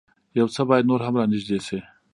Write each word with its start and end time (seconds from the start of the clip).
يو 0.39 0.47
څه 0.53 0.61
بايد 0.69 0.85
نور 0.89 1.01
هم 1.05 1.13
را 1.19 1.25
نېږدې 1.31 1.59
شي. 1.67 1.79